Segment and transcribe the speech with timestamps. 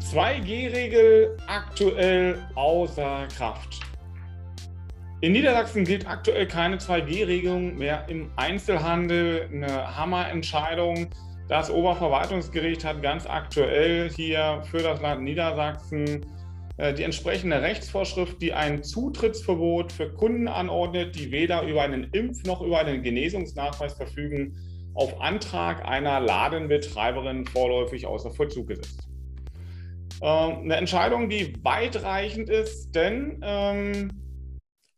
[0.00, 3.80] 2G-Regel aktuell außer Kraft.
[5.20, 9.50] In Niedersachsen gilt aktuell keine 2G-Regelung mehr im Einzelhandel.
[9.52, 11.08] Eine Hammerentscheidung.
[11.48, 16.24] Das Oberverwaltungsgericht hat ganz aktuell hier für das Land Niedersachsen
[16.78, 22.62] die entsprechende Rechtsvorschrift, die ein Zutrittsverbot für Kunden anordnet, die weder über einen Impf- noch
[22.62, 24.56] über einen Genesungsnachweis verfügen,
[24.94, 29.08] auf Antrag einer Ladenbetreiberin vorläufig außer Vollzug gesetzt.
[30.22, 34.21] Ähm, eine Entscheidung, die weitreichend ist, denn ähm,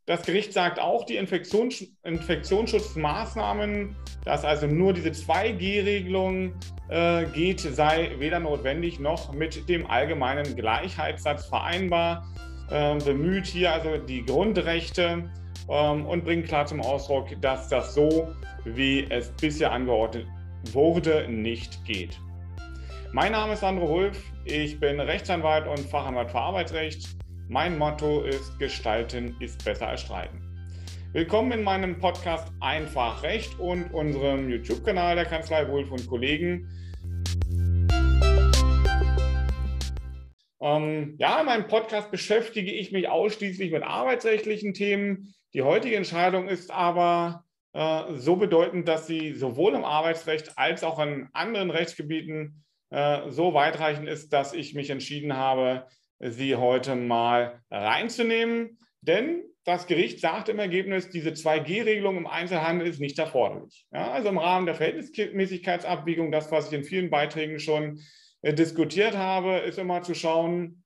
[0.06, 6.54] das Gericht sagt auch, die Infektions Infektionsschutzmaßnahmen, dass also nur diese 2G-Regelung
[6.90, 12.26] äh, geht, sei weder notwendig noch mit dem allgemeinen Gleichheitssatz vereinbar.
[12.70, 15.30] Äh, bemüht hier also die Grundrechte
[15.70, 18.28] ähm, und bringt klar zum Ausdruck, dass das so,
[18.64, 20.26] wie es bisher angeordnet
[20.72, 22.18] wurde, nicht geht.
[23.12, 27.16] Mein Name ist Sandro Wulff, ich bin Rechtsanwalt und Fachanwalt für Arbeitsrecht.
[27.48, 30.40] Mein Motto ist Gestalten ist besser als Streiten.
[31.12, 36.66] Willkommen in meinem Podcast Einfach Recht und unserem YouTube-Kanal der Kanzlei Wulff und Kollegen.
[40.62, 45.34] Ähm, ja, in meinem Podcast beschäftige ich mich ausschließlich mit arbeitsrechtlichen Themen.
[45.52, 50.98] Die heutige Entscheidung ist aber äh, so bedeutend, dass sie sowohl im Arbeitsrecht als auch
[50.98, 55.86] in anderen Rechtsgebieten äh, so weitreichend ist, dass ich mich entschieden habe,
[56.20, 58.78] sie heute mal reinzunehmen.
[59.00, 63.86] Denn das Gericht sagt im Ergebnis, diese 2G-Regelung im Einzelhandel ist nicht erforderlich.
[63.92, 68.00] Ja, also im Rahmen der Verhältnismäßigkeitsabwägung, das, was ich in vielen Beiträgen schon
[68.42, 70.84] äh, diskutiert habe, ist immer zu schauen,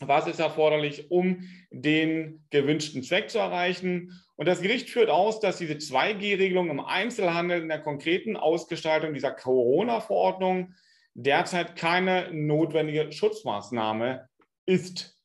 [0.00, 4.12] was ist erforderlich, um den gewünschten Zweck zu erreichen.
[4.36, 9.32] Und das Gericht führt aus, dass diese 2G-Regelung im Einzelhandel in der konkreten Ausgestaltung dieser
[9.32, 10.74] Corona-Verordnung
[11.14, 14.27] derzeit keine notwendige Schutzmaßnahme
[14.68, 15.16] ist.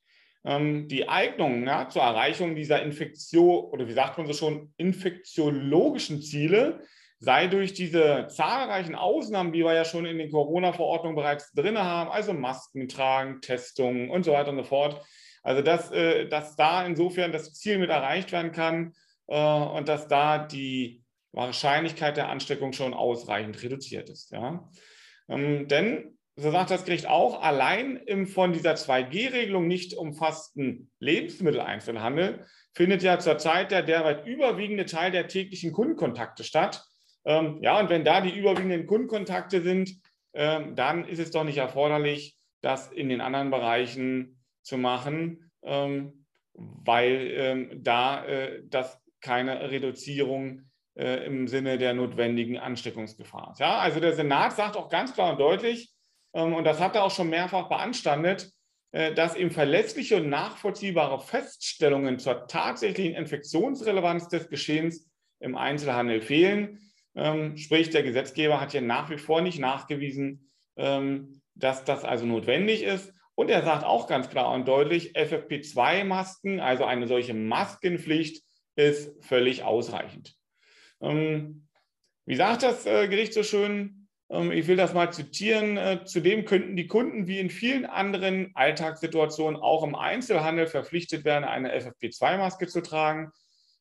[0.46, 6.22] Ähm, die Eignung ja, zur Erreichung dieser Infektion oder wie sagt man so schon, infektiologischen
[6.22, 6.82] Ziele
[7.20, 12.12] sei durch diese zahlreichen Ausnahmen, die wir ja schon in den Corona-Verordnungen bereits drin haben,
[12.12, 15.02] also Masken tragen, Testungen und so weiter und so fort.
[15.42, 18.94] Also dass, äh, dass da insofern das Ziel mit erreicht werden kann
[19.28, 24.32] äh, und dass da die Wahrscheinlichkeit der Ansteckung schon ausreichend reduziert ist.
[24.32, 24.70] Ja.
[25.30, 32.46] Ähm, denn, so sagt das Gericht auch, allein im von dieser 2G-Regelung nicht umfassten Lebensmitteleinzelhandel
[32.74, 36.84] findet ja zurzeit der derweit überwiegende Teil der täglichen Kundenkontakte statt.
[37.26, 39.92] Ähm, ja, und wenn da die überwiegenden Kundenkontakte sind,
[40.34, 46.26] ähm, dann ist es doch nicht erforderlich, das in den anderen Bereichen zu machen, ähm,
[46.54, 50.64] weil ähm, da äh, das keine Reduzierung
[50.96, 53.56] äh, im Sinne der notwendigen Ansteckungsgefahr.
[53.60, 55.93] Ja, also der Senat sagt auch ganz klar und deutlich,
[56.34, 58.52] und das hat er auch schon mehrfach beanstandet,
[58.92, 66.80] äh, dass ihm verlässliche und nachvollziehbare Feststellungen zur tatsächlichen Infektionsrelevanz des Geschehens im Einzelhandel fehlen.
[67.16, 72.26] Ähm, sprich, der Gesetzgeber hat hier nach wie vor nicht nachgewiesen, ähm, dass das also
[72.26, 73.14] notwendig ist.
[73.36, 78.44] Und er sagt auch ganz klar und deutlich, FFP2-Masken, also eine solche Maskenpflicht,
[78.76, 80.36] ist völlig ausreichend.
[81.02, 81.68] Ähm,
[82.26, 84.03] wie sagt das äh, Gericht so schön?
[84.34, 85.78] Ähm, ich will das mal zitieren.
[85.78, 91.46] Äh, zudem könnten die Kunden wie in vielen anderen Alltagssituationen auch im Einzelhandel verpflichtet werden,
[91.46, 93.32] eine FFP2-Maske zu tragen.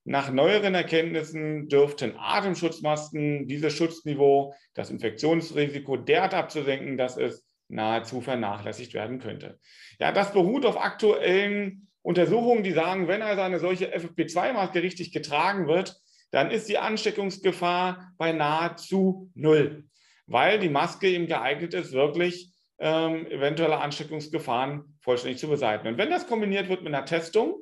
[0.05, 8.95] Nach neueren Erkenntnissen dürften Atemschutzmasken dieses Schutzniveau, das Infektionsrisiko derart abzusenken, dass es nahezu vernachlässigt
[8.95, 9.59] werden könnte.
[10.01, 15.69] Ja, das beruht auf aktuellen Untersuchungen, die sagen, wenn also eine solche FFP2-Maske richtig getragen
[15.69, 15.97] wird,
[16.33, 19.85] dann ist die Ansteckungsgefahr bei nahezu null,
[20.33, 25.91] weil die Maske eben geeignet ist, wirklich ähm, eventuelle Ansteckungsgefahren vollständig zu beseitigen.
[25.91, 27.61] Und wenn das kombiniert wird mit einer Testung,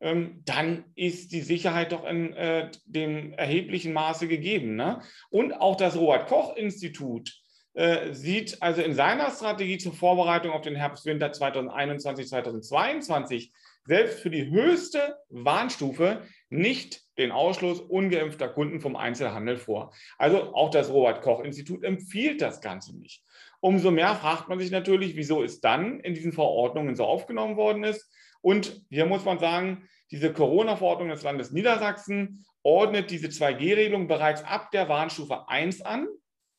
[0.00, 4.76] ähm, dann ist die Sicherheit doch in äh, dem erheblichen Maße gegeben.
[4.76, 5.02] Ne?
[5.30, 7.32] Und auch das Robert-Koch-Institut
[7.74, 13.52] äh, sieht also in seiner Strategie zur Vorbereitung auf den Herbst-Winter 2021, 2022
[13.88, 19.94] selbst für die höchste Warnstufe nicht den Ausschluss ungeimpfter Kunden vom Einzelhandel vor.
[20.18, 23.24] Also auch das Robert Koch Institut empfiehlt das Ganze nicht.
[23.60, 27.82] Umso mehr fragt man sich natürlich, wieso es dann in diesen Verordnungen so aufgenommen worden
[27.82, 28.12] ist.
[28.42, 34.70] Und hier muss man sagen, diese Corona-Verordnung des Landes Niedersachsen ordnet diese 2G-Regelung bereits ab
[34.70, 36.08] der Warnstufe 1 an,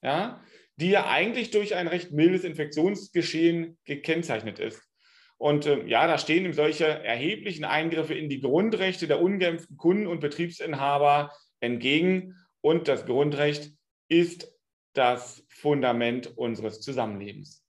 [0.01, 0.41] ja,
[0.77, 4.88] die ja eigentlich durch ein recht mildes Infektionsgeschehen gekennzeichnet ist.
[5.39, 10.05] Und äh, ja, da stehen ihm solche erheblichen Eingriffe in die Grundrechte der ungeimpften Kunden
[10.05, 11.31] und Betriebsinhaber
[11.61, 12.35] entgegen.
[12.61, 13.71] Und das Grundrecht
[14.09, 14.53] ist
[14.93, 17.65] das Fundament unseres Zusammenlebens.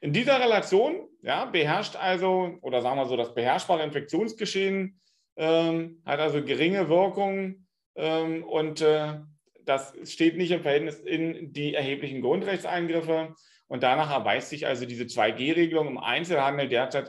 [0.00, 5.00] In dieser Relation ja, beherrscht also, oder sagen wir so, das beherrschbare Infektionsgeschehen
[5.36, 7.66] ähm, hat also geringe Wirkung
[7.96, 9.14] ähm, und äh,
[9.64, 13.34] das steht nicht im Verhältnis in die erheblichen Grundrechtseingriffe.
[13.68, 17.08] Und danach erweist sich also diese 2G-Regelung im Einzelhandel derzeit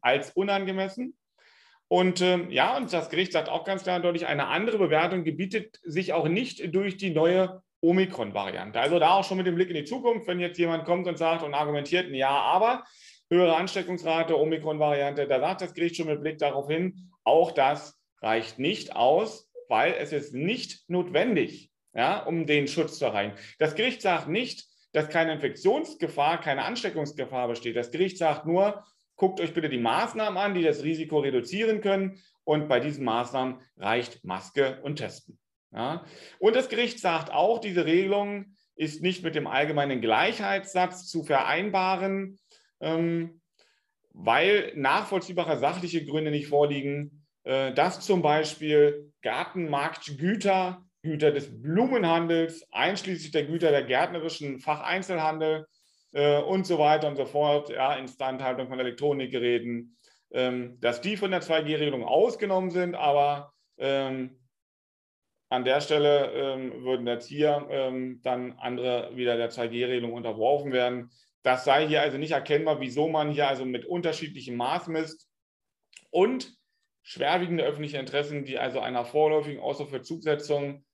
[0.00, 1.16] als unangemessen.
[1.88, 5.78] Und äh, ja, und das Gericht sagt auch ganz klar deutlich, eine andere Bewertung gebietet
[5.84, 8.80] sich auch nicht durch die neue Omikron-Variante.
[8.80, 11.18] Also da auch schon mit dem Blick in die Zukunft, wenn jetzt jemand kommt und
[11.18, 12.84] sagt und argumentiert, ja, aber
[13.30, 18.58] höhere Ansteckungsrate, Omikron-Variante, da sagt das Gericht schon mit Blick darauf hin, auch das reicht
[18.58, 23.34] nicht aus, weil es ist nicht notwendig, ja, um den Schutz zu erreichen.
[23.58, 24.64] Das Gericht sagt nicht,
[24.96, 27.76] dass keine Infektionsgefahr, keine Ansteckungsgefahr besteht.
[27.76, 28.82] Das Gericht sagt nur,
[29.16, 32.18] guckt euch bitte die Maßnahmen an, die das Risiko reduzieren können.
[32.44, 35.38] Und bei diesen Maßnahmen reicht Maske und Testen.
[35.70, 36.06] Ja.
[36.38, 42.38] Und das Gericht sagt auch, diese Regelung ist nicht mit dem allgemeinen Gleichheitssatz zu vereinbaren,
[42.80, 43.42] ähm,
[44.14, 53.30] weil nachvollziehbare sachliche Gründe nicht vorliegen, äh, dass zum Beispiel Gartenmarktgüter, Güter des Blumenhandels, einschließlich
[53.30, 55.66] der Güter der gärtnerischen Facheinzelhandel
[56.12, 59.96] äh, und so weiter und so fort, ja, Instandhaltung von Elektronikgeräten,
[60.32, 64.40] ähm, dass die von der 2G-Regelung ausgenommen sind, aber ähm,
[65.48, 71.10] an der Stelle ähm, würden jetzt hier ähm, dann andere wieder der 2G-Regelung unterworfen werden.
[71.44, 75.30] Das sei hier also nicht erkennbar, wieso man hier also mit unterschiedlichem Maß misst.
[76.10, 76.52] Und
[77.02, 80.84] schwerwiegende öffentliche Interessen, die also einer vorläufigen Außervollzugsetzung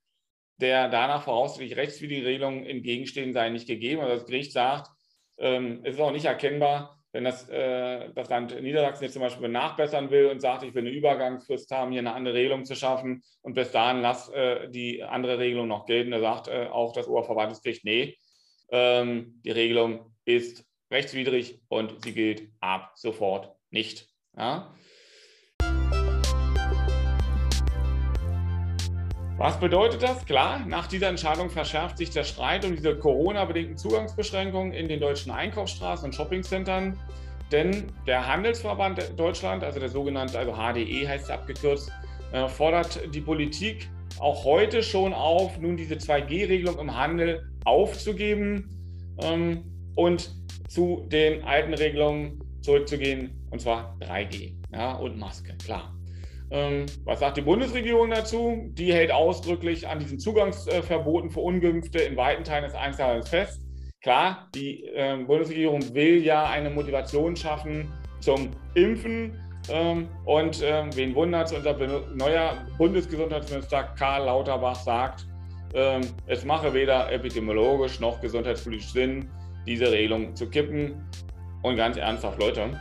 [0.62, 4.00] der danach voraussichtlich rechtswidrigen Regelung entgegenstehen, sei nicht gegeben.
[4.00, 4.90] Also das Gericht sagt,
[5.38, 9.48] ähm, es ist auch nicht erkennbar, wenn das, äh, das Land Niedersachsen jetzt zum Beispiel
[9.48, 13.22] nachbessern will und sagt, ich will eine Übergangsfrist haben, hier eine andere Regelung zu schaffen
[13.42, 17.06] und bis dahin lass äh, die andere Regelung noch gelten, da sagt äh, auch das
[17.06, 18.16] Oberverwaltungsgericht, nee,
[18.70, 24.08] ähm, die Regelung ist rechtswidrig und sie gilt ab sofort nicht.
[24.36, 24.74] Ja?
[29.42, 30.24] Was bedeutet das?
[30.24, 35.32] Klar, nach dieser Entscheidung verschärft sich der Streit um diese Corona-bedingten Zugangsbeschränkungen in den deutschen
[35.32, 36.96] Einkaufsstraßen und Shoppingcentern.
[37.50, 41.90] Denn der Handelsverband Deutschland, also der sogenannte, also HDE heißt es abgekürzt,
[42.30, 43.90] äh, fordert die Politik
[44.20, 48.70] auch heute schon auf, nun diese 2G-Regelung im Handel aufzugeben
[49.20, 49.64] ähm,
[49.96, 50.36] und
[50.68, 55.92] zu den alten Regelungen zurückzugehen, und zwar 3G ja, und Maske, klar.
[56.52, 58.70] Ähm, was sagt die Bundesregierung dazu?
[58.74, 63.62] Die hält ausdrücklich an diesen Zugangsverboten für Ungeimpfte in weiten Teilen des Einzelhandels fest.
[64.02, 67.90] Klar, die ähm, Bundesregierung will ja eine Motivation schaffen
[68.20, 69.40] zum Impfen.
[69.70, 71.74] Ähm, und wen wundert es, unser
[72.14, 75.26] neuer Bundesgesundheitsminister Karl Lauterbach sagt,
[76.26, 79.30] es mache weder epidemiologisch noch gesundheitspolitisch Sinn,
[79.66, 81.08] diese Regelung zu kippen.
[81.62, 82.78] Und ganz ernsthaft, Leute,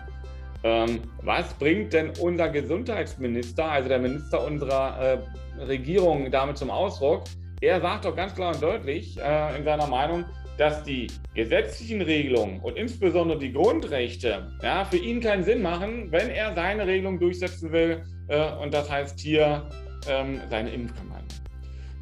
[0.63, 5.21] ähm, was bringt denn unser Gesundheitsminister, also der Minister unserer
[5.59, 7.23] äh, Regierung, damit zum Ausdruck?
[7.61, 10.25] Er sagt doch ganz klar und deutlich äh, in seiner Meinung,
[10.57, 16.29] dass die gesetzlichen Regelungen und insbesondere die Grundrechte ja, für ihn keinen Sinn machen, wenn
[16.29, 18.03] er seine Regelung durchsetzen will.
[18.27, 19.67] Äh, und das heißt hier
[20.07, 21.27] ähm, seine Impfkampagne.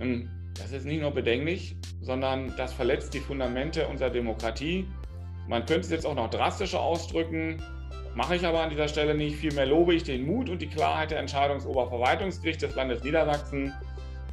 [0.01, 4.85] Ähm, das ist nicht nur bedenklich, sondern das verletzt die Fundamente unserer Demokratie.
[5.47, 7.61] Man könnte es jetzt auch noch drastischer ausdrücken.
[8.19, 9.37] Mache ich aber an dieser Stelle nicht.
[9.37, 13.71] Vielmehr lobe ich den Mut und die Klarheit der Entscheidung des Oberverwaltungsgerichts des Landes Niedersachsen.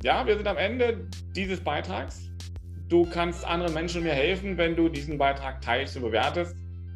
[0.03, 2.29] ja, wir sind am Ende dieses Beitrags.
[2.89, 6.55] Du kannst anderen Menschen mir helfen, wenn du diesen Beitrag teilst und bewertest.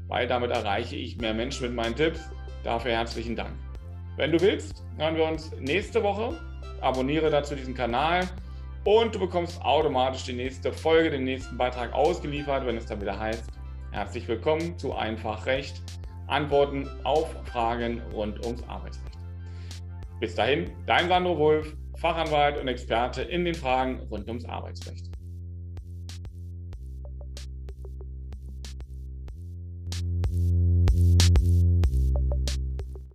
[0.10, 2.20] weil damit erreiche ich mehr Menschen mit meinen Tipps.
[2.64, 3.52] Dafür herzlichen Dank.
[4.18, 6.38] Wenn du willst, hören wir uns nächste Woche.
[6.82, 8.28] Abonniere dazu diesen Kanal
[8.86, 13.20] und du bekommst automatisch die nächste Folge, den nächsten Beitrag ausgeliefert, wenn es dann wieder
[13.20, 13.46] heißt.
[13.92, 15.82] Herzlich willkommen zu Einfach Recht.
[16.28, 19.18] Antworten auf Fragen rund ums Arbeitsrecht.
[20.20, 25.09] Bis dahin, dein Sandro Wolf, Fachanwalt und Experte in den Fragen rund ums Arbeitsrecht.